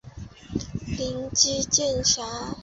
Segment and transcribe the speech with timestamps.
[0.97, 2.23] 叶基渐狭。